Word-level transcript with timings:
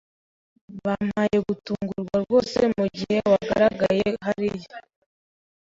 Wampaye 0.85 1.37
gutungurwa 1.47 2.15
rwose 2.23 2.59
mugihe 2.77 3.17
wagaragaye 3.31 4.07
hariya. 4.25 4.75